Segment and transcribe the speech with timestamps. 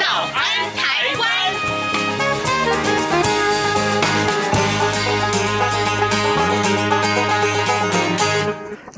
[0.00, 0.40] 早安
[0.74, 0.82] 台
[1.18, 1.28] 湾》。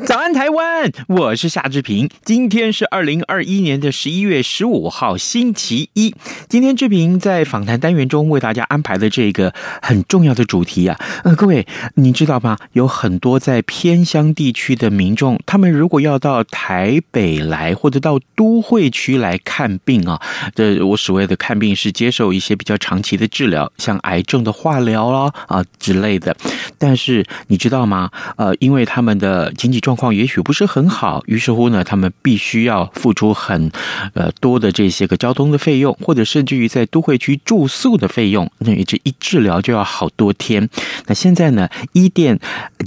[0.07, 0.91] 早安，台湾！
[1.13, 2.09] 我是夏志平。
[2.25, 6.15] 今天是二零二一年的十一月十五号，星期一。
[6.49, 9.53] 今天志平在访谈单元中为大家安排的这个
[9.83, 11.67] 很重要的主题啊，呃，各位，
[11.97, 12.57] 你知道吗？
[12.73, 20.19] 有很多在偏乡地区的民众，他们如果要到台北来，或者到都会区来看病啊，
[20.55, 26.35] 这我所谓的看病是接受一些比较长期的治疗，像癌症的化疗啦啊之类的。
[26.79, 28.11] 但是你知道吗？
[28.37, 33.73] 呃，因为他们的经济状况也许不是很好，好于是乎呢，他们必须要付出很
[34.15, 40.69] 呃多的这些个交通的费用，或者甚至于在都会区住宿的费用，那这一治疗就要好多天。
[41.07, 42.39] 那现在呢，伊甸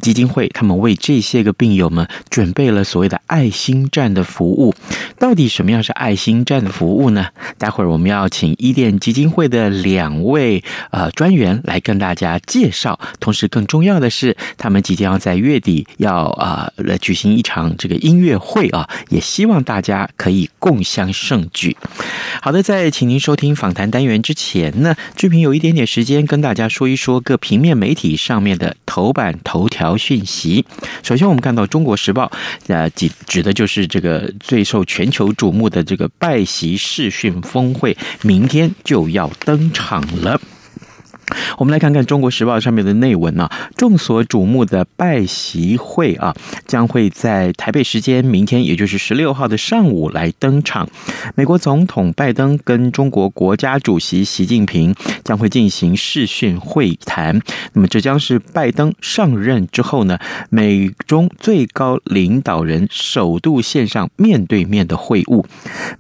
[0.02, 4.74] 基金会他们为这些个病友们准备了所谓的爱心站的服务。
[5.20, 7.28] 到底什么样是爱心站的服务呢？
[7.58, 12.98] 待会儿我们要请伊甸基金会的两位呃专员来跟大家介绍。
[13.20, 16.72] 同时，更重要的是，他们即将要在月底要啊。
[16.78, 21.76] 呃举行一场这个音乐会啊，也希望大家可以共襄盛举。
[22.40, 30.64] 好的，在请您收听访谈单元之前呢，志平有一点点时间跟大家说一说各平面媒体上面的头版头条讯息。
[31.02, 32.32] 首先，我们看到《中国时报》
[32.74, 40.40] 呃，指指的就是这个最受全球瞩目的这个拜习视讯峰会，明天就要登场了。
[41.58, 46.36] 我们来看看《中国时报》上面的内文啊，众所瞩目的拜习会啊，
[46.68, 50.88] 将会在台北时间明天，也就是十六号的上午来登场。
[51.34, 54.94] 美国总统拜登跟中国国家主席习近平
[55.24, 57.42] 将会进行视讯会谈。
[57.74, 60.20] 那么，这将是拜登上任之后呢，
[60.50, 65.44] 美中最高领导人首度线上面对面的会晤。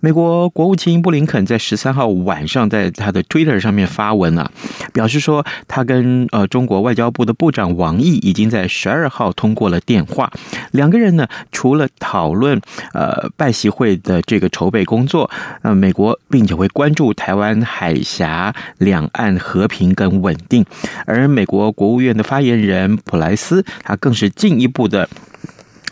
[0.01, 4.51] 美国国务卿布林肯在十三号晚上在他的 Twitter 上面发文啊，
[4.93, 5.14] 表示。
[5.19, 10.31] 是说，他跟呃中国外交部的部长王毅已经在十二号通过了电话。
[10.71, 12.59] 两个人呢，除了讨论
[12.93, 15.29] 呃拜习会的这个筹备工作，
[15.61, 20.65] 呃，美国并且会关注台湾海峡两岸和平跟稳定。
[21.05, 25.07] 而美国国务院的发言人普莱斯，他更是进一步的。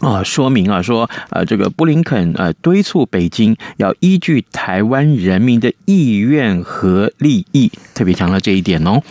[0.03, 9.01] 啊，说明啊，说呃，这个布林肯呃敦促北京要依据台湾人民的意愿和利益，特别强调这一点哦。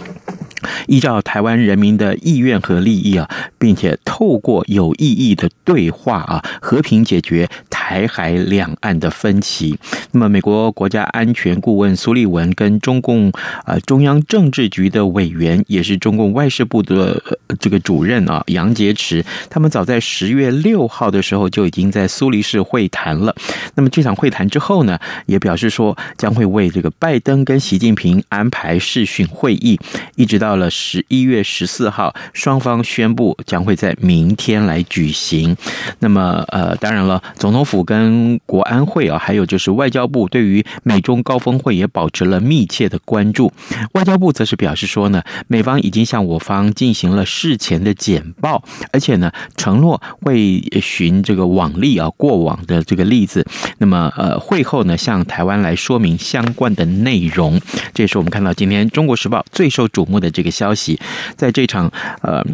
[0.87, 3.29] 依照台湾人民的意愿和利益啊，
[3.59, 9.79] 并且透过有意义的对话啊，和平解决台海两岸的分歧。
[10.13, 13.33] 那么，美国国家安全顾问苏利文跟中共
[13.67, 17.21] 呃中央政治局的委员，也是中共外事部的
[17.59, 23.35] 这个主任啊杨洁篪，他们早在十月六号的时候就已经在苏黎世会谈了。
[23.75, 29.77] 那么这场会谈之后呢，也表示说将会为这个拜登跟习近平安排视讯会议，
[30.15, 30.52] 一直到。
[30.53, 35.57] 到了十一月十四号，双方宣布将会在明天来举行。
[36.01, 43.51] 那么，呃，当然了，总统府跟国安会啊，还有就是外交部，对于美中高峰会也保持了密切的关注。
[43.95, 53.47] 外交部则是表示说呢，美方已经向我方进行了事前的简报，而且呢，承诺会循这个往例啊，过往的这个例子。
[53.79, 57.59] 那么，呃，会后呢，向台湾来说明相关的内容。
[57.95, 60.42] 这也是我们看到今天《中国时报》最受瞩目的这。
[60.43, 61.01] 一个消息，
[61.37, 62.45] 在这场呃。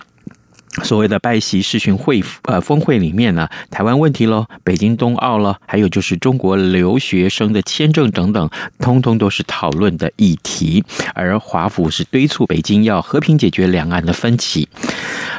[0.85, 8.49] 所谓的拜习视讯会呃峰会里面呢，台湾问题咯，北京冬奥咯，还有就是中国留学生的签证等等，
[8.79, 10.85] 通通都是讨论的议题。
[11.15, 14.69] 而华府是敦促北京要和平解决两岸的分歧。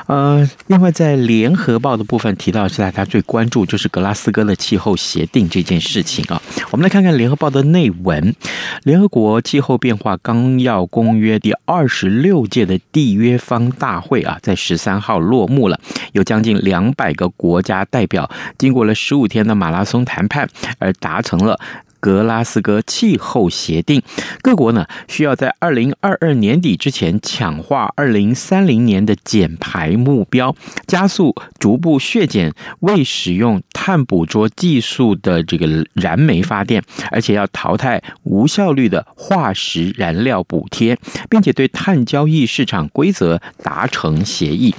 [0.09, 6.41] 呃，另外在联合报的部分提到，是大家最关注就是格拉斯哥的气候协定这件事情啊。
[6.71, 8.33] 我们来看看联合报的内文：
[8.83, 15.19] 联合国气候变化纲要公约第二十六届的缔约方大会啊，在十三号。
[15.19, 15.79] 落幕了，
[16.13, 18.27] 有将近两百个国家代表
[18.57, 21.59] 经过了十五天的马拉松谈判，而达成了
[21.99, 24.01] 格拉斯哥气候协定，
[24.41, 30.55] 各国呢需要在二零二二年底之前强化二零三零年的减排目标，
[30.87, 40.97] 加速逐步削减未使用碳捕捉技术的这个燃煤发电，而且要淘汰无效率的化石燃料补贴，
[41.29, 44.73] 并且对碳交易市场规则达成协议。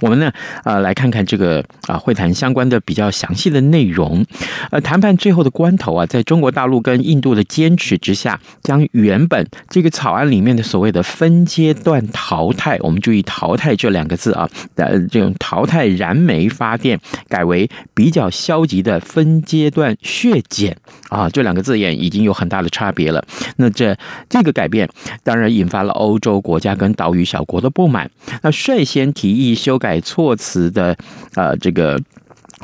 [0.00, 0.32] 我们呢，
[0.64, 4.24] 呃，来看看这个啊会谈相关的比较详细的内容。
[4.70, 16.98] 呃，谈判最后的关头啊，在中国大陆跟印度的坚持之下，将原本这个草案里面的所谓的分阶段淘汰，我们注意“淘汰”这两个字啊，呃，这种淘汰燃煤发电，
[17.28, 20.76] 改为比较消极的分阶段削减
[21.10, 23.22] 啊，这两个字眼已经有很大的差别了。
[23.56, 23.94] 那这
[24.30, 24.88] 这个改变，
[25.22, 28.10] 当然引发了欧洲国家跟岛屿小国的不满。
[28.42, 30.96] 那率先提议修改措辞的，
[31.34, 32.00] 呃，这个。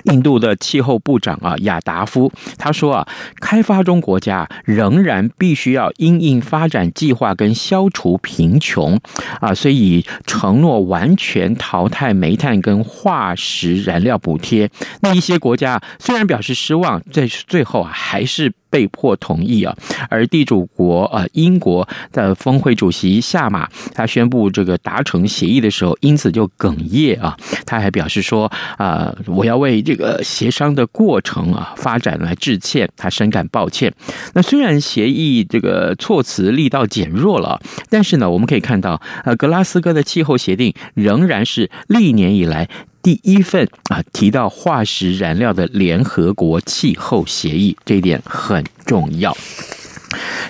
[0.05, 3.08] 印度的气候部长啊，亚达夫他说啊，
[3.41, 8.99] 开发中国家仍然必须要因应发展计划跟消除贫穷
[9.41, 14.70] 啊，所以承诺完全淘汰煤炭跟化石燃料补贴。
[15.00, 18.52] 那一些国家虽然表示失望，在最后啊，还是。
[18.71, 19.77] 被迫同意啊，
[20.09, 27.37] 而地主国呃英国的峰会主席下马他宣布这个达成协议的时候，因此就哽咽啊。
[27.67, 33.93] 他还表示说啊，我要为这个协商的过程啊发展来致歉，他深感抱歉。
[34.35, 42.69] 那虽然协议这个措辞力道减弱了，但是呢，我们可以看到呃，格拉斯哥的气候协定仍然是历年以来。
[43.02, 49.37] 第一份啊，提到化石燃料的联合国气候协议，这一点很重要。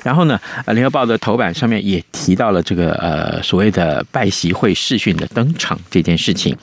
[0.03, 6.57] 然后呢，呃，联合报的头版上面也提到了这个呃所谓的拜习会视讯的登场这件事情。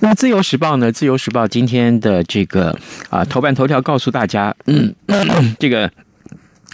[0.00, 0.90] 那么自由时报呢？
[0.90, 2.78] 自由时报今天的这个
[3.10, 4.94] 啊头版头条告诉大家，嗯，
[5.58, 5.90] 这个。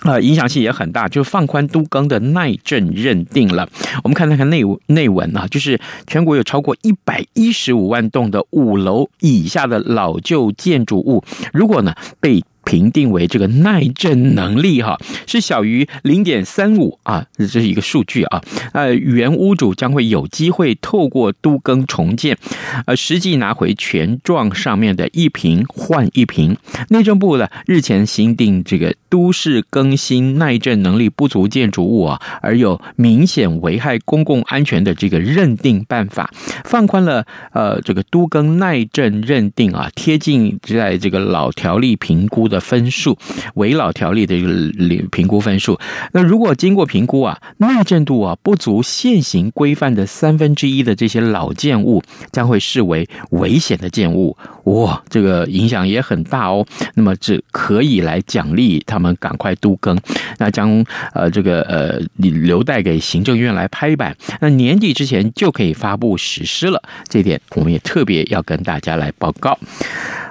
[0.05, 3.69] 呃，影响性也很大，就放宽都更的耐震认定了。
[4.05, 12.43] 我们看看内内文啊，就是全国有超过一百一十五万栋的五楼以下的老旧建筑物，如果呢被。
[12.69, 18.43] 评定为这个耐震能力哈是小于零点三五啊，这是一个数据啊。
[18.75, 22.37] 呃，原屋主将会有机会透过都更重建，
[22.85, 26.59] 呃，实际拿回权状上面的一坪换一坪。
[26.91, 36.31] 内政部呢日前新订这个都市更新耐震能力不足建筑物啊，而有明显危害公共安全的这个认定办法，
[36.67, 37.25] 放宽了
[37.55, 42.58] 呃这个都更耐震认定啊，贴近在这个老条例评估的。
[42.61, 43.17] 分数
[43.55, 45.79] 危老条例的一个评估分数，
[46.13, 52.03] 那如果经过评估啊，耐震度啊不足现行规范的三分之一的这些老建物，
[52.33, 54.37] 将会视为危险的建物。
[54.65, 56.67] 哇，这个影响也很大哦。
[56.95, 59.99] 那么这可以来奖励他们赶快都更，
[60.39, 60.85] 那将
[61.15, 66.83] 呃这个呃留待给行政院来拍板，那年底之前就可以发布实施了。
[67.09, 69.59] 这点我们也特别要跟大家来报告。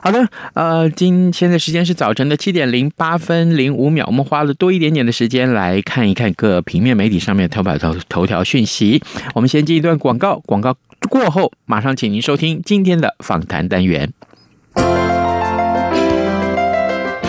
[0.04, 9.04] 好的，呃，今天的时间是早晨的七点零八分零五秒，我们花了多一点点的时间来看一看各平面媒体上面头版头头条讯息。
[9.36, 10.76] 我们先进一段广告，广告
[11.12, 14.12] 过后马上请您收听今天的访谈单元。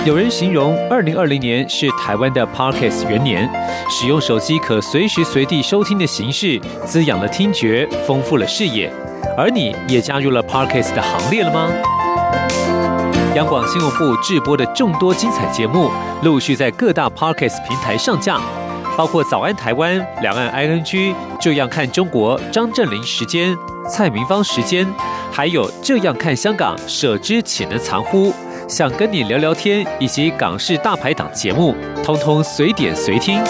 [0.06, 3.46] 有人形容二零二零年是台湾的 Podcast 元年，
[3.90, 8.90] 使用手机可随时随地收听的形式，滋养了听觉，丰富了视野。
[9.36, 11.70] 而你也加入了 Podcast 的行列了吗？
[13.38, 15.92] 央广新闻部制播的众多精彩节目，
[16.24, 18.40] 陆续在各大 Podcast 平台上架，
[18.96, 20.82] 包括《早安台湾》、《两岸 ING》、
[21.40, 23.56] 《这样看中国》、张振霖时间、
[23.88, 24.84] 蔡明芳时间，
[25.30, 28.34] 还有《这样看香港》、舍之岂能藏乎？
[28.68, 33.40] 想跟你聊聊天，以及港式大排档节目，通通随点随听。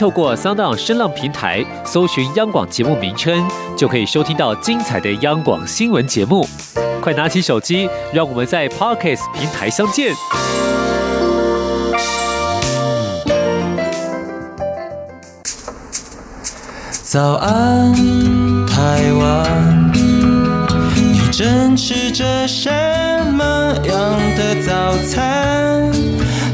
[0.00, 6.48] 透过 SoundOn 声浪平台搜寻央广节目名称，就可以收听到精彩的央广新闻节目。
[7.02, 10.14] 快拿起手机，让我们在 Podcast 平台相见。
[17.02, 17.92] 早安，
[18.66, 19.92] 台湾，
[20.96, 22.70] 你正吃着什
[23.34, 25.92] 么样的早餐？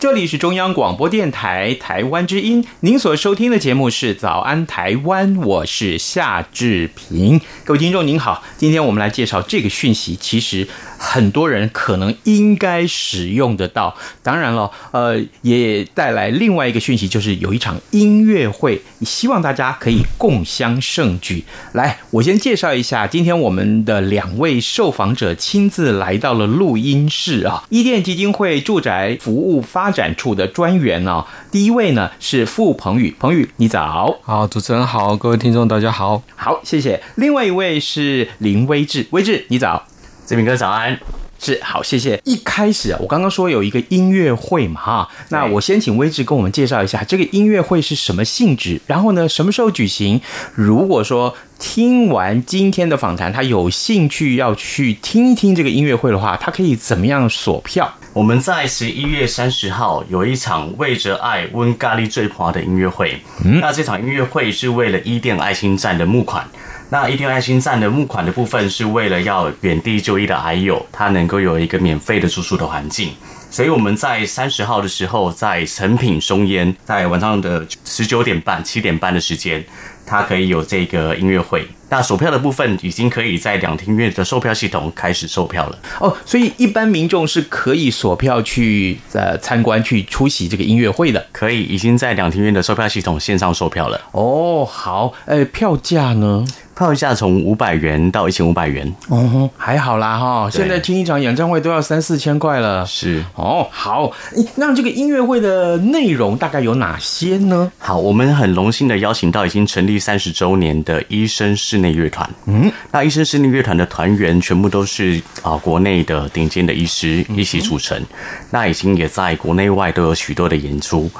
[0.00, 7.38] 这里是中央广播电台台湾之音，您所收听的节目是《早安台湾》，我是夏志平。
[7.66, 10.66] 各位听众您好，今天我们来介绍这个讯息，其实
[11.02, 13.96] 很多人可能应该使用得到。
[14.22, 21.42] 当然了，呃，也带来另外一个讯息，就是有一场音乐会，希望大家可以共襄盛举。
[21.72, 37.02] 来，我先介绍一下，今天我们的两位受访者亲自来到了录音室啊，伊甸基金会住宅服务发发展处的专员啊，第一位呢是傅鹏宇，鹏宇你早，好，主持人好，各位听众大家好，好，谢谢。
[37.14, 39.82] 另外一位是林威志，威志你早，
[40.30, 40.96] 志明哥早安，
[41.40, 42.20] 是好，谢谢。
[42.24, 50.20] 一开始啊，我刚刚说有一个音乐会嘛哈，那我先请威志跟我们介绍一下这个音乐会是什么性质，然后呢什么时候举行？
[50.54, 57.92] 如果说听完今天的访谈，他有兴趣要去听一听这个音乐会的话，他可以怎么样锁票？
[58.12, 63.18] 我们在十一月三十号有一场为着爱温咖喱最华的音乐会。
[63.44, 66.48] 嗯，那这场音乐会是为了伊甸爱心站的募款。
[66.92, 73.12] 那伊甸爱心站的募款的部分是为了要远地就医的癌友，他能够有一个免费的住宿的环境。
[73.48, 79.64] 所以我们在三十号的时候，在成品松烟，在晚上的十九点半、七点半的时间。
[80.06, 94.66] 它可以有这个音乐会，那售票的部分已经可以在两厅院的售票系统开始售票了哦，所以一般民众是可以锁票去呃参观去出席这个音乐会的，可以已经在两厅院的售票系统线上售票了哦。
[94.68, 96.44] 好，呃，票价呢？
[96.80, 100.48] 票价从五百元到一千五百元，哦，还好啦哈。
[100.50, 103.68] 现在听一场演唱会都要三四千块了，是哦。
[103.70, 104.10] 好，
[104.54, 107.70] 那这个音乐会的内容大概有哪些呢？
[107.76, 112.26] 好，我们很荣幸的邀请到已经成立三十周年的医生室内乐团。
[112.46, 118.06] 嗯，那医生室内乐团的团员全部都是啊国内的顶尖的医师一起组成，嗯、
[118.50, 121.10] 那已经也在国内外都有许多的演出。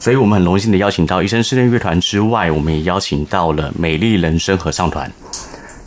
[0.00, 5.12] 所以我们很荣幸的邀请到医生室内乐团之外，我们也邀请到了美丽人生合唱团。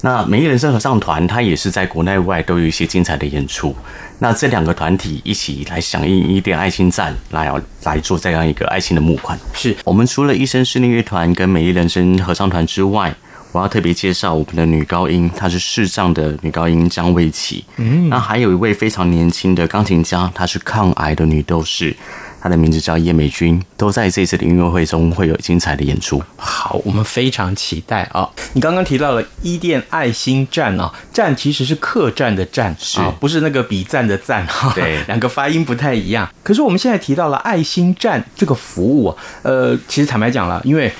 [0.01, 3.75] 那美丽人生合唱团，它也是在国内外都有一些精彩的演出。
[4.19, 7.51] 那这两个团体一起来响应伊甸爱心站，来
[7.83, 9.39] 来做这样一个爱心的募款。
[9.53, 13.15] 是我们除了医生室内乐团跟美丽人生合唱团之外，
[13.51, 17.63] 我要特别介绍我们的女高音，她是视障的女高音张卫琪。
[17.77, 21.95] 嗯，那还有一位非常年轻的钢琴家，她是抗癌的女斗士。
[22.43, 26.21] 他的名字叫叶美君，都在这次的音乐会中会有精彩的演出。
[26.35, 28.29] 好，我们非常期待啊！
[28.51, 34.73] 你刚刚提到了伊甸爱心站啊，站其实是客栈的站，是啊，不是那个比赞的赞哈。
[34.75, 36.29] 对， 两个发音不太一样。
[36.43, 40.91] 可是我们现在提到了爱心站这个服务啊，呃，其实坦白讲了，因为。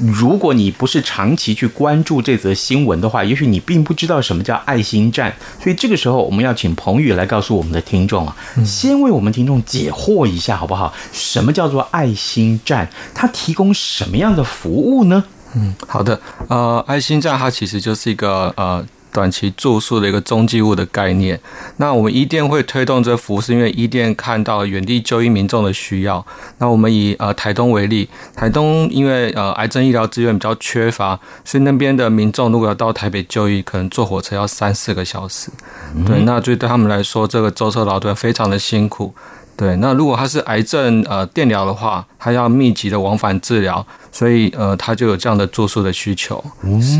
[0.00, 5.34] 如果你不是长期去关注这则新闻的话，也许你并不知道什么叫爱心站。
[5.62, 10.92] 所以这个时候，我们要请彭宇来告诉我们的听众啊，先为我们听众解惑一下，好不好？
[11.12, 12.88] 什么叫做爱心站？
[13.14, 15.22] 它提供什么样的服务呢？
[15.54, 16.20] 嗯，好的。
[16.48, 18.84] 呃，爱心站它其实就是一个呃。
[19.12, 21.38] 短期住宿的一个中继物的概念。
[21.76, 26.24] 那我们一店会推动这服务，是因为一店看到远地就医民众的需要。
[26.58, 35.50] 那我们以呃台东为例，台东因为呃癌症医疗资源比较缺乏，所以那边的民众如果要到台北就医，可能坐火车要三四个小时。
[36.06, 39.14] 对，那就对他们来说，这个舟车劳顿非常的辛苦。
[39.60, 46.42] 对，那如果他是癌症呃电疗的话，他要密集的往返治疗，所以呃他就有这样的住宿的需求。
[46.62, 46.98] 嗯、是，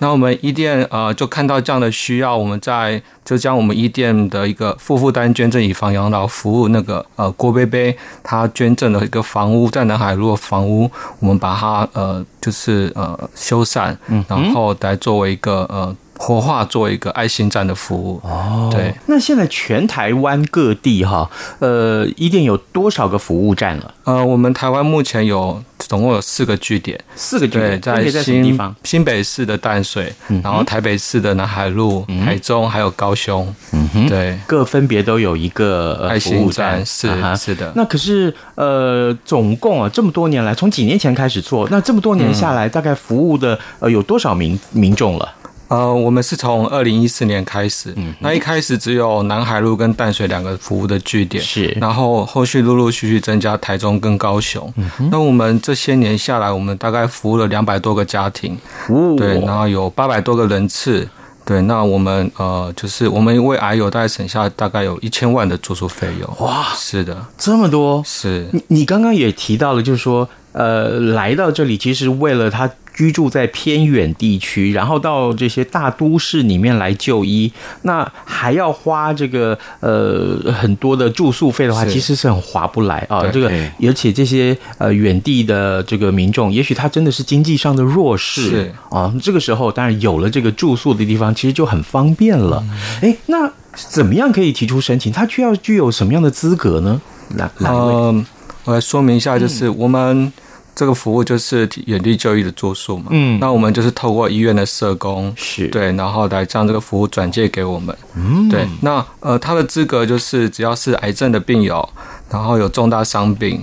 [0.00, 10.90] 那我们伊甸呃就看到这样的需要，我们在就将我们伊甸的一个负负担捐赠以房养老服务那个呃郭贝贝他捐赠的一个房屋在南海路的房屋，
[11.20, 15.94] 我们把它呃就是呃修缮，然后来作为一个呃。
[16.22, 18.20] 活化做一个爱心站的服务。
[18.22, 18.94] 哦，对。
[19.06, 21.28] 那现在全台湾各地哈，
[21.60, 23.94] 呃，一店有多少个服务站了？
[24.04, 30.12] 呃，我们台湾目前有总共有四个据点，四个据点在新新北市的淡水，
[30.42, 37.72] 然后台北市的南海路、台中还有高雄，嗯哼，对，各分别都有一个爱心站，是是的。
[37.74, 45.26] 那可是呃，总共啊这么多年来，从几年前开始做，那这么多年下来，大概服务的呃有多少民民众了？
[45.70, 58.58] 呃，我们是从二零一四年开始，嗯，那一开始只有南海路跟淡水两个服务的据点，是，然后后续陆陆续续增加台中跟高雄，嗯，那我们这些年下来，我们大概服务了两百多个家庭，
[58.88, 61.08] 哦，对，然后有八百多个人次，
[61.44, 72.68] 对，那我们呃，就是我们为癌友大概省下大概有一千万的住宿费用，哇，是的，这么多，是，你你刚刚也提到了，就是说，呃，来到这里其实为了他。
[73.00, 83.26] 居住在偏远地区，然后到这些大都市里面来就医，那还要花这个呃很多的住宿费的话，其实是很划不来啊。
[83.32, 83.50] 这个
[83.82, 89.10] 而且这些呃远地的这个民众，也许他真的是经济上的弱势啊。
[89.22, 92.62] 这个时候当然有了这个住宿的地方，其实就很方便了。
[93.00, 95.10] 哎，那怎么样可以提出申请？
[95.10, 97.00] 他需要具有什么样的资格呢？
[97.36, 98.26] 来，来，嗯，
[98.64, 100.30] 我来说明一下，就是我们
[100.74, 103.06] 这个服务就是远地就医的住宿嘛。
[103.10, 107.94] 嗯，那我们就是透过医院的社工是对，然后来将这个服务转介给我们。
[108.14, 108.66] 嗯，对。
[108.80, 111.86] 那呃，他的资格就是只要是癌症的病友，
[112.30, 113.60] 然后有重大伤病，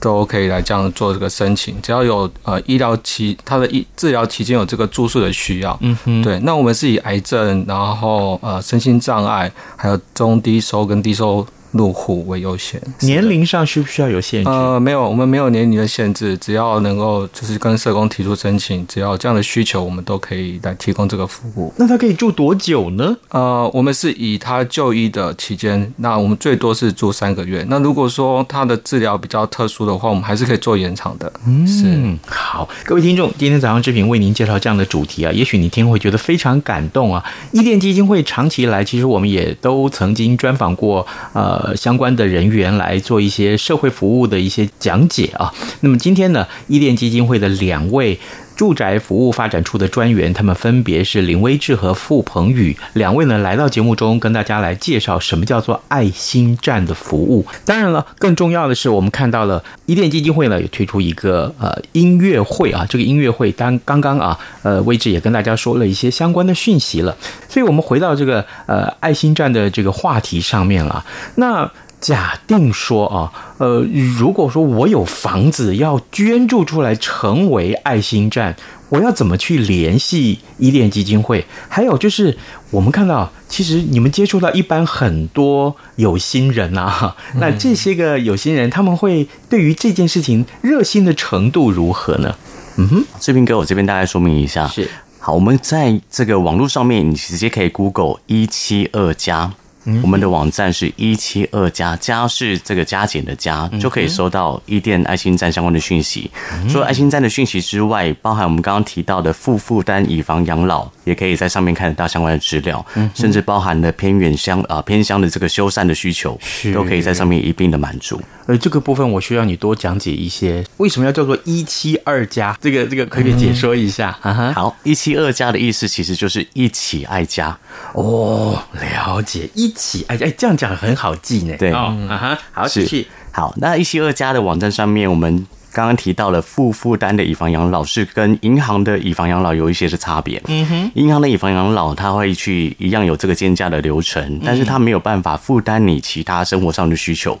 [0.00, 1.80] 都可以来这样做这个申请。
[1.82, 5.76] 只要有呃医疗期，他的医治疗期间有这个住宿的需要。
[5.82, 6.38] 嗯哼，对。
[6.40, 11.46] 那我们是以癌症，然后呃身心障碍，还有中低收跟低收。
[11.74, 14.48] 入户为优先，年龄上需不需要有限制？
[14.48, 21.74] 呃，没有，我们没有年龄的限制，只要能够就是跟社工提出申请，只要这样的需求，我们都可以来提供这个服务。
[21.76, 23.16] 那他可以住多久呢？
[23.30, 27.66] 呃，我们是以他就医的期间，那我们最多是住三个月。
[27.68, 31.32] 那如果说他的治疗比较特殊的话，我们还是可以做延长的。
[31.44, 31.84] 嗯，是。
[32.28, 37.24] 好，各位听众，今天早上志平为您介绍这样的主题啊，也许你听会觉得非常感动啊。
[37.50, 41.63] 伊甸基金会长期以来，其实我们也都曾经专访过呃。
[41.64, 45.50] 呃，相关的人员来做一些社会服务的一些讲解啊。
[45.80, 48.18] 那么今天呢，伊甸基金会的两位
[48.56, 57.44] 住宅服务发展处的专员，他们分别是林威志和傅鹏宇两位呢，来到节目中跟大家来介绍什么叫做爱心站的服务。
[57.64, 67.16] 当然了，更重要的是，我们看到了伊甸基金会呢也推出一个呃音乐会啊，这个音乐会当刚刚啊，呃威志也跟大家说了一些相关的讯息了。
[67.48, 71.04] 所以我们回到这个呃爱心站的这个话题上面了，
[71.36, 71.70] 那。
[72.04, 73.80] 假定说啊，呃，
[74.18, 78.54] 如果说我有房子要捐助出来成为爱心站，
[78.90, 81.46] 我要怎么去联系伊甸基金会？
[81.70, 82.36] 还有就是，
[82.70, 92.36] 我们看到其实你们接触到一般很多有心人啊，那这些个有心人他们会对于这件事情热心的程度如何呢？
[92.76, 94.66] 嗯哼，志平哥，我这边大概说明一下。
[94.66, 99.54] 是，好，我们在这个网络上面，你直接可以 Google 一七二加。
[100.02, 106.30] 我们的网站是一七二加，加是这个加减的加，就可以收到伊甸爱心站相关的讯息。
[106.70, 116.38] 除了爱心站的讯息之外，包含我们刚刚提到的负负担以防养老，也可以在上面看得到相关的资料，甚至包含了偏远乡啊偏乡的这个修缮的需求，
[116.72, 118.18] 都可以在上面一并的满足。
[118.46, 122.56] 呃，这个部分我需要你多讲解一些，为什么要叫做一七二加？
[122.60, 124.12] 这个这个可以解说一下。
[124.20, 127.58] 哈哈，好，一七二加的意思其实就是一起爱家。
[127.92, 129.73] 哦，了解一。
[129.74, 131.54] 起哎哎，这样讲很好记呢。
[131.58, 133.06] 对，哦、啊哈，好，继续。
[133.30, 140.40] 好，那一七二家的网站上面，我们刚刚提到了负负担的以房养老是跟银行的以房养老有一些的差别。
[140.46, 147.36] 嗯哼，银行的以房养老，它会去一样有这个建价的流程，但是它没有办法负担你其他生活上的需求，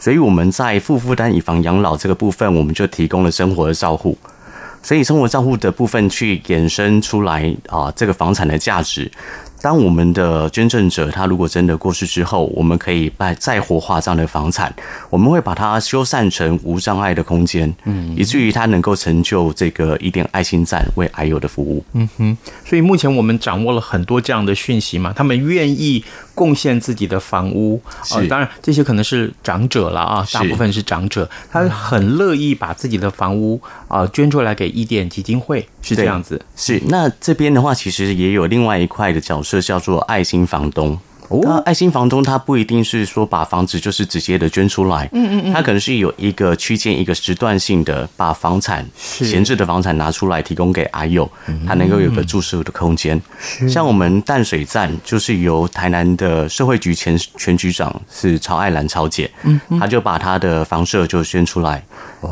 [0.00, 4.18] 所以我们在负负担以房养老这个部分，我们就提供了生活的照护，
[4.82, 9.08] 所以生活照护的部分去衍生出来啊，这个房产的价值。
[9.60, 14.74] 当我们的捐赠者他如果真的过世之后，我们可以再再活化这样的房产，
[15.10, 21.84] 我们会把它修缮成无障碍的空间，嗯，以至于它能够成就这个一点爱心站为癌友的服务。
[21.92, 26.02] 嗯哼，所以目前我们掌握了很多这样的讯息嘛，他们愿意
[26.34, 36.40] 贡献自己的房屋啊、呃，当然这些可能是长者了啊，大部分是长者，他很乐意把自己的房屋啊、呃、捐出来给一点基金会，是这样子。
[36.56, 39.49] 是，那这边的话其实也有另外一块的角色。
[39.50, 40.96] 这叫做爱心房东。
[41.42, 51.30] 那爱心房东他不一定是说把房子就是直接的捐出来，嗯嗯嗯，他可能是有一个区间、一个时段性的把房产闲置的房产拿出来提供给阿友，
[51.64, 53.20] 他能够有个住宿的空间。
[53.68, 61.80] 像我们淡水站就是由台南的社会局前全局长是曹爱兰曹姐，嗯，他就把他的房舍就捐出来，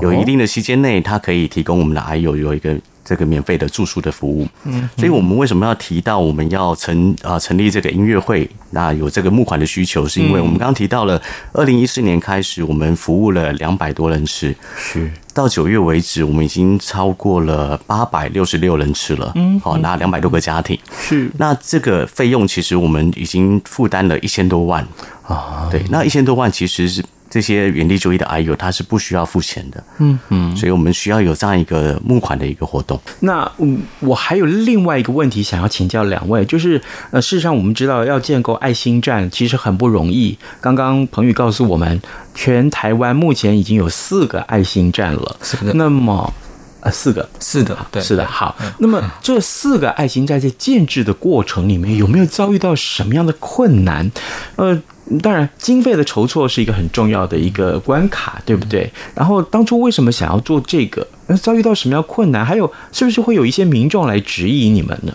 [0.00, 2.76] 有一定的期间内，它可以提供我们的癌友有一个。
[3.08, 8.46] 这个免费的住宿的服务，嗯，所以我们为什么要提到我们要成啊成立这个音乐会？
[8.68, 11.18] 那有这个募款的需求，是因为我们刚刚提到了，
[11.54, 24.86] 二零一四年开始，我们服务了两百多人次，是到九月为止，我们已经超过了八百六十六人次了，嗯，好，那两百多个家庭，是那这个费用其实我们已经负担了一千多万
[25.22, 27.02] 啊，对，那一千多万其实是。
[27.30, 32.98] 这些原地就医的癌友，他是不需要付钱的，嗯嗯，所以我们需要有这样一个募款的一个活动。
[33.20, 40.36] 那嗯，我还有另外一个问题想要请教两位，就是呃，事实上我们知道要建构爱心站其实很不容易。
[40.60, 42.00] 刚刚彭宇告诉我们，
[42.34, 45.72] 全台湾目前已经有四个爱心站了，是的。
[45.74, 46.32] 那么
[46.80, 48.24] 呃，四个，是的，对，是的。
[48.24, 54.08] 好，那么这四个爱心站在建制的过程里面，有没有遭遇到什么样的困难？
[54.54, 54.80] 呃，
[55.22, 58.90] 当然，经费的筹措是一个很重要的一个关卡，对不对？
[59.14, 61.06] 然后当初为什么想要做这个？
[61.28, 62.44] 那遭遇到什么样困难？
[62.44, 65.12] 还有，是不是会有一些民众来质疑你们呢？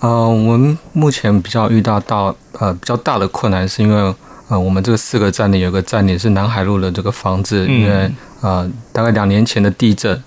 [0.00, 4.14] 呃，我们目前比较遇到到呃比较大的困难，是因为
[4.48, 10.22] 呃我们这个四个站点有个站点是南海路的这个房子，嗯、因为呃大概两年前的地震。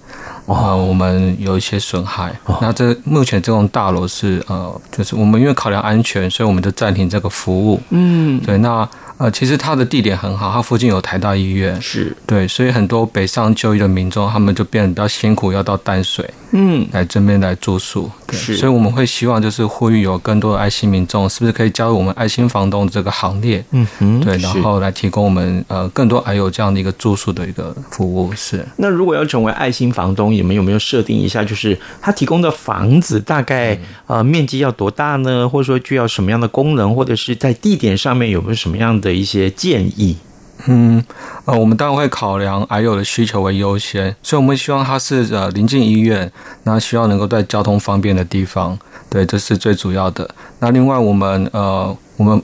[0.53, 2.31] 啊、呃，我们有一些损害。
[2.45, 7.79] 哦、那这目前这栋大楼是呃，就是我们因为考量安全，所以我们就暂停这个服务。
[7.89, 8.57] 嗯，对。
[8.57, 8.87] 那
[9.21, 18.10] 呃，其实它的地点很好，它附近有台大医院，是对，所以很多北上就医的民众，他们就变得比较辛苦，要到淡水，嗯，来这边来住宿。
[18.25, 18.57] 对，是。
[18.57, 23.63] 所以我们会希望就是呼吁有更多的爱心民众，是不是可以加入我们爱心房东这个行列？
[23.69, 28.34] 嗯哼，对，然后来提供我们呃更多还有这样的一个住宿的一个服务。
[28.34, 28.65] 是。
[28.77, 35.47] 那如果要成为爱心房东，你们有没有设定一下，就是他提供的房子大概呃面积要多大呢？
[35.47, 40.17] 或者说具有什么样的功能，或者是在地点上面有没有什么样的一些建议？
[40.67, 41.04] 嗯，
[41.45, 46.32] 呃，我们当然会考量癌友的需求为优先，所以我们希望他是呃临近医院，
[46.65, 48.78] 那需要能够在交通方便的地方，
[49.10, 50.30] 对，这是最主要的。
[50.60, 52.39] 那另外我们呃我们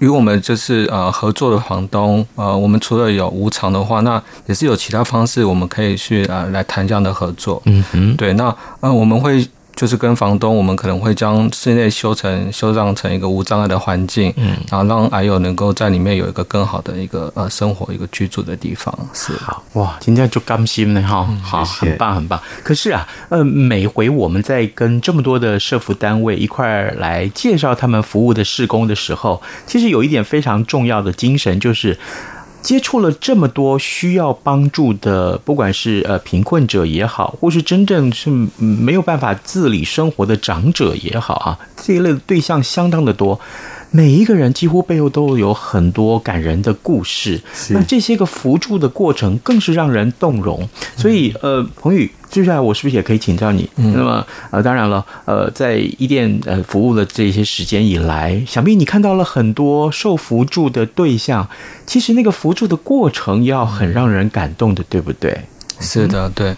[0.00, 7.62] 与我们就是呃合作的房东，呃，我们除了有无偿的话，那也是有其他方式我们可以去呃来谈这样的合作。
[7.64, 9.48] 嗯哼，对，那呃我们会。
[9.76, 18.92] 就是跟房东，我们可能会将室内修成修缮成一个无障碍的环境，嗯，然后让矮友能够在里面有一个更好的一个呃生活一个居住的地方。
[19.12, 22.40] 是好哇，今天就甘心了哈，好，很棒很棒。
[22.64, 31.98] 可是啊，呃，每回我们在跟这么多的社福单位一块儿来介绍他们服务的施工的时候，其实有一点非常重要的精神就是。
[32.66, 43.38] 接触了这么多需要帮助的，不管是呃贫困者也好，或是真正是没有办法自理生活的长者也好啊，这一类的对象相当的多。
[43.92, 50.68] 每一个人几乎背后都有很多感人的故事，那这些个扶助的过程更是让人动容。
[50.96, 53.66] 所以，呃，彭宇，接下来我是不是也可以请教你？
[53.76, 61.48] 那么，呃，当然了，呃，在伊甸呃服务的这些时间以来，想必你看到了很多受扶助的对象。
[61.86, 65.34] 其实那个扶助的过程要很让人感动的，对不对？
[65.80, 66.54] 是的，对。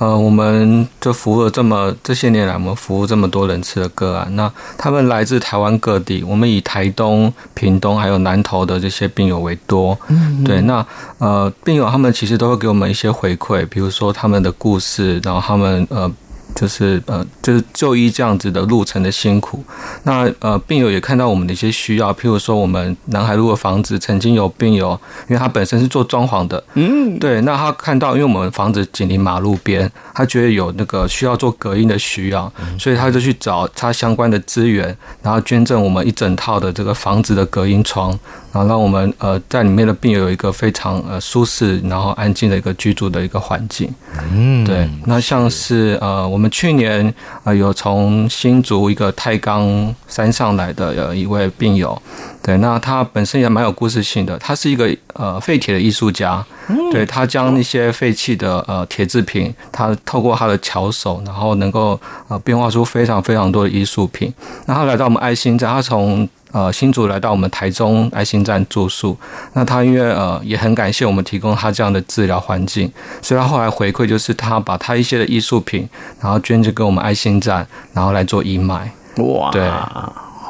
[0.00, 9.96] 呃，我们就服务了这么这些年来，我们服务这么多人次的个案，那他们来自台湾各地，我们以台东、屏东还有南投的这些病友为多。
[10.08, 10.84] 嗯，对，那
[11.18, 16.10] 呃，病友他们其实都会给我们一些回馈，比如说他们的故事，然后他们呃。
[16.54, 19.62] 就是呃，就是就医这样子的路程的辛苦。
[20.04, 38.18] 那呃，病友也看到我们的一些需要，譬如说我们南海路的房子曾经有病友，因为他本身是做装潢的，嗯，对，那他看到因为我们房子紧邻马路边，他觉得有那个需要做隔音的需要，所以他就去找他相关的资源，然后捐赠我们一整套的这个房子的隔音窗。
[38.52, 43.92] 然后让我们呃在里面的病友有一个非常呃舒适然后安静的一个居住的一个环境。
[44.32, 44.88] 嗯，对。
[45.06, 47.12] 那像是呃我们去年
[47.44, 52.00] 呃有从新竹一个太钢山上来的呃一位病友，
[52.42, 56.44] 对，那他本身也蛮有故事性的，他是一个呃废铁的艺术家。
[56.92, 64.32] 对，他将那些废弃的呃铁制品，他透过他的巧手，然后能够呃变化出非常非常多的艺术品。
[64.66, 69.16] 那他来到我们爱心站，他从呃新竹来到我们台中爱心站住宿。
[69.52, 75.88] 那他因为呃也很感谢我们提供他这样的治疗环境，所以他后来回馈就是他把他一些的艺术品，
[76.20, 78.92] 然后捐赠给我们爱心站，然后来做义卖。
[79.16, 79.70] 哇，对。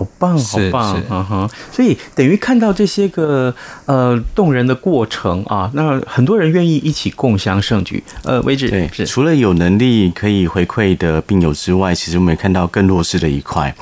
[0.00, 8.02] 好棒，好棒，嗯哼，所以等于看到这些个呃动人的过程啊，那很多人愿意一起共襄盛举。
[8.24, 13.74] 呃，为止，对，是除了有能力可以回馈的病友之外，其实我们也看到更弱势的一块。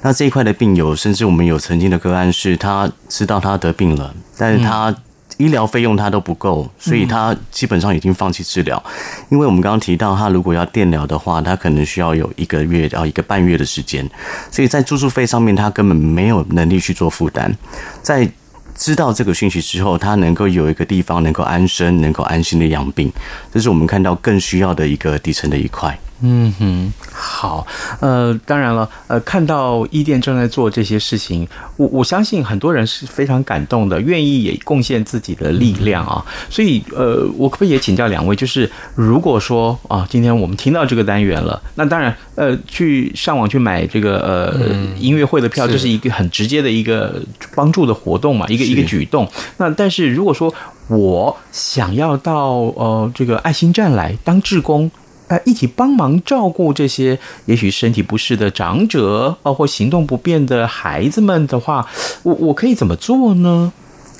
[0.00, 4.88] 那这一块的病友，甚至我们有曾经的个案是，他知道他得病了，但是他。
[4.90, 4.96] 嗯
[5.38, 8.82] 医疗费用他都不够，所以他基本上已经放弃治疗。
[9.28, 14.08] 因为我们刚刚提到，他如果要电疗的话，他可能需要有一个月到一个半月的时间，
[14.50, 17.54] 所以在住宿费上面，他根本没有能力去做负担。
[18.02, 18.28] 在
[18.74, 23.12] 知道这个讯息之后，他能够有一个地方能够安身、能够安心的养病，
[23.52, 25.98] 这是我们看到更需要的一个底层的一块。
[26.22, 27.66] 嗯哼，好，
[28.00, 36.24] 呃，当然了，呃，看到伊甸正在做这些事情，我我相信很多人是非常感动的，愿意也贡献自己的力量啊。
[36.48, 44.54] 所以，呃，我可不可以也请教两位，就是如果说啊，今天我们听到这个单元了，那当然，呃，去上网去买这个呃
[44.98, 47.22] 音乐会的票，这是一个很直接的一个
[47.54, 49.28] 帮助的活动嘛，一个一个举动。
[49.58, 50.52] 那但是如果说
[50.88, 54.90] 我想要到呃这个爱心站来当志工。
[55.28, 61.86] 呃一起帮忙照顾这些也许身体不适的长者，包括行动不便的孩子们的话，
[62.22, 63.72] 我我可以怎么做呢？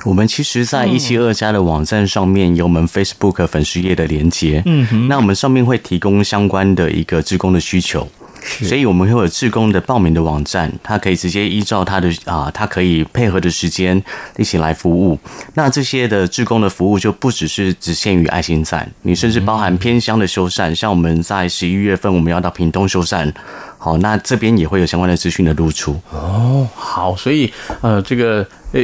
[0.04, 8.06] 我们其实，在一七二家的网站上面有我们 Facebook 粉丝页的连接，嗯哼，那我们上面会提供相关的一个职工的需求。
[8.46, 14.02] 所以我们会有志工的报名的网站，他可以直接依照他的啊，他可以配合的时间
[14.36, 15.18] 一起来服务。
[15.54, 23.32] 那这些的志工的服务就不只是只限于爱心站，你甚至包含偏乡的修缮，像我们在十一月份我们要到屏东修缮。
[23.78, 26.00] 好，那这边也会有相关的资讯的露出。
[26.10, 28.80] 哦，好，所以呃，这个呃，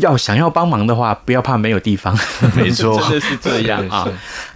[0.00, 2.18] 要想要帮忙的话，不要怕没有地方。
[2.56, 4.08] 没错， 真的是这样啊。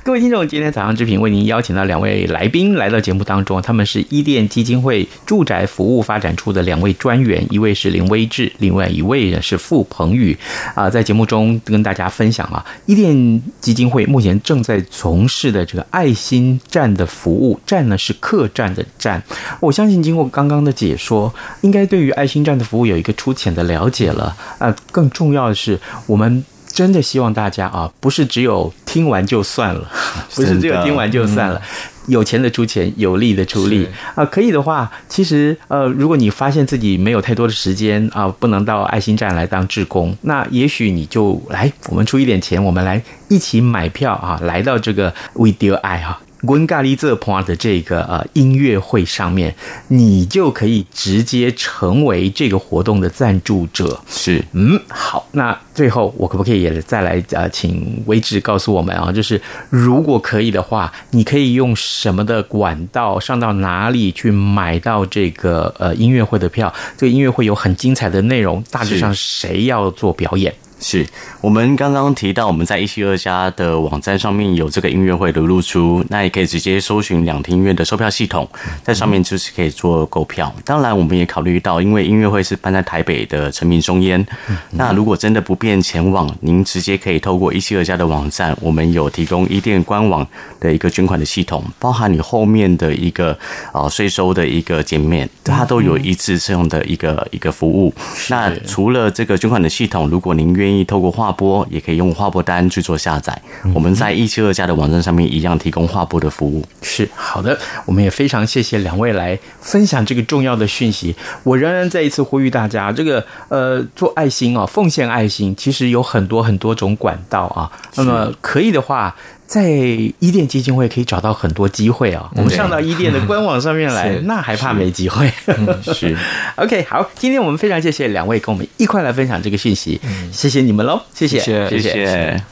[0.05, 10.37] 各位听众，今天早上之平为您邀请到两位来宾来到节目当中，他们是伊甸基金会住宅服务发展处的两位专员，一位是林威志，另外一位呢是傅鹏宇
[10.75, 10.91] 啊。
[10.91, 19.23] 在节目中跟大家分享啊，伊甸基金会目前正在从事的这个爱心站的服务，站呢是客栈的站，
[19.59, 24.37] 我相信经过刚刚的解说，应该对于爱心站的服务有一个粗浅的了解了。
[24.59, 29.89] 啊，更重要的是，我们真的希望大家啊，不是只有听完就算了，
[30.35, 31.63] 不是只有听完就算了，
[32.09, 34.25] 有钱的出钱，有力的出力啊。
[34.25, 46.21] 可以的话，其实呃，如果你发现自己没有太多的时间啊，不能到爱心站来当志工，那也许你就来，我们出一点钱，我们来一起买票啊，来到这个 We Do 爱哈。
[46.47, 49.55] 温咖喱这趴的这个呃音乐会上面，
[49.89, 54.01] 你就可以直接成为这个活动的赞助者。
[54.09, 66.73] 是，嗯，好，那最后我可不可以也再来呃，请威志告诉我们啊，就是如果可以的话，你可以用什么的管道上到哪里去买到这个呃音乐会的票？
[66.97, 70.55] 这个音乐会有很精彩的内容，大致上谁要做表演？
[70.81, 71.07] 是
[71.41, 78.47] 我们刚刚提到，我们在一七二家的网站上面有这个音乐会的露出，那也可以直接搜寻两厅院的售票系统，
[78.83, 80.55] 在上面就是可以做购票。
[80.65, 84.25] 当然，我们也考虑到，因为音乐会是办在台北的诚品松烟，
[84.73, 90.27] 那如果真的不便前往，您直接可以透过一七二家的网站，我们有提供一店官网
[90.61, 93.39] 的一个捐款的系统，包含你后面的一个
[93.73, 97.95] 啊税收的一个减免，它都有一次这样的一个一个服务。
[98.29, 103.39] 那除了这个捐款的系统，如果您愿意透过划拨，也可以用划拨单去做下载。
[103.75, 106.65] 我们在一七二家的网站上面一样提供划拨的服务。
[106.81, 111.15] 是好的，我们也非常谢谢两位来分享这个重要的讯息。
[111.43, 117.71] 我仍然再一次呼吁大家，这个呃做爱心啊，奉献爱心，其实有很多很多种管道啊。
[117.97, 119.15] 那么可以的话。
[119.55, 122.29] 在伊甸基金会可以找到很多机会啊！
[122.35, 125.33] 我们上到伊甸的官网上面来， 那还怕没机会？
[125.81, 126.17] 是，是，
[126.59, 130.01] OK，好，今天我们非常谢谢两位跟我们一块来分享这个讯息，
[130.33, 131.79] 谢谢你们喽，谢谢，谢谢。
[131.79, 132.43] 谢谢。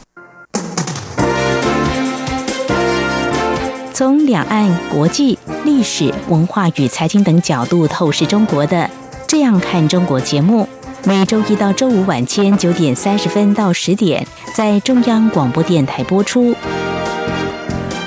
[3.92, 8.88] 从两岸、国际、历史文化与财经等角度透视中国的，
[9.26, 10.68] 这样看中国节目。
[11.04, 16.54] 每周一到周五晚间九点三十分到十点，在中央广播电台播出。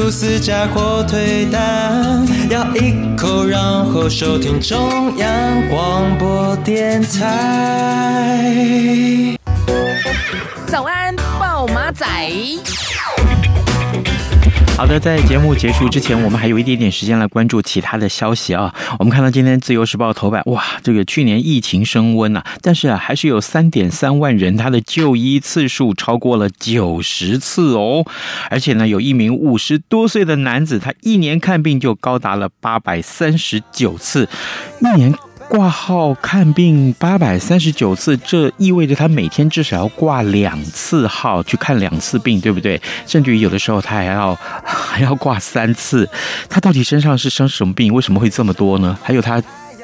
[0.00, 8.56] 吐司加火腿蛋，咬一口，然后收听中央广播电台。
[10.66, 12.06] 早安，报马仔。
[14.80, 18.74] 好的，在节目结束之前，我们还有一点点时间来关注其他的消息啊。
[18.98, 28.06] 我们看到今天《自由时报》头版，哇，这个去年疫情升温啊，但是啊，还是有三点三万人他的就医次数超过了九十次哦。
[28.48, 34.30] 而且呢，有一名五十多岁的男子，他一年看病就高达了八百三十九次，
[34.80, 35.14] 一年。
[35.50, 42.80] 挂号看病八百三十九次，这意味着他每天至少要挂两次号去看两次病，对不对？
[43.04, 44.32] 甚至于有的时候他还要
[44.62, 46.08] 还要挂三次。
[46.48, 47.92] 他到底身上是生什么病？
[47.92, 48.96] 为什么会这么多呢？
[49.02, 49.42] 还有他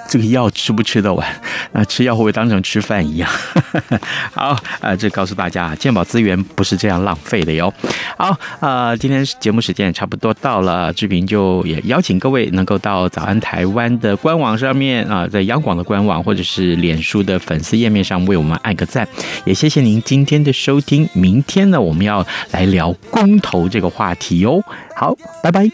[0.09, 1.27] 这个药吃不吃得完？
[1.73, 3.31] 那吃药会不会当成吃饭一样？
[4.33, 7.73] 好，呃，这告诉大家，健保资源不是这样浪费的哟。
[8.17, 19.07] 好，呃，今天节目时间也差不多到了，志平就也邀请各位能够到早安台湾的官网上面啊、在央广的官网或者是脸书的粉丝页面上为我们按个赞，
[19.45, 21.09] 也谢谢您今天的收听。
[21.13, 24.63] 明天呢，我们要来聊公投这个话题哟。
[24.95, 25.71] 好，拜拜。